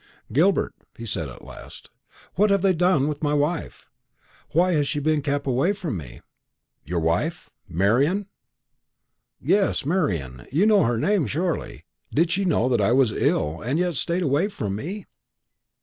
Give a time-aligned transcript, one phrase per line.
[0.33, 1.91] "Gilbert," he said at last,
[2.33, 3.87] "what have they done with my wife?
[4.49, 6.21] Why has she been kept away from me?"
[6.83, 7.51] "Your wife?
[7.69, 8.27] Marian?"
[9.39, 10.47] "Yes Marian.
[10.51, 11.85] You know her name, surely.
[12.11, 15.05] Did she know that I was ill, and yet stayed away from me?"